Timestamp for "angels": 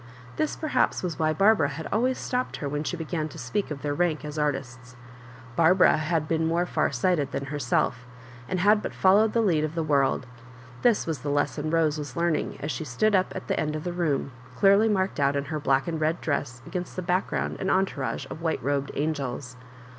18.95-19.55